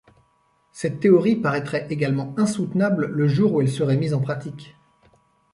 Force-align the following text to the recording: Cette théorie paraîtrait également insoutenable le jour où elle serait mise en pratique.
Cette 0.71 0.99
théorie 0.99 1.35
paraîtrait 1.35 1.85
également 1.91 2.33
insoutenable 2.35 3.05
le 3.05 3.27
jour 3.27 3.53
où 3.53 3.61
elle 3.61 3.69
serait 3.69 3.97
mise 3.97 4.15
en 4.15 4.19
pratique. 4.19 4.75